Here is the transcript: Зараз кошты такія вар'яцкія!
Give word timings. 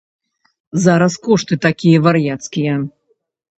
Зараз 0.85 1.17
кошты 1.27 1.59
такія 1.67 1.97
вар'яцкія! 2.09 2.75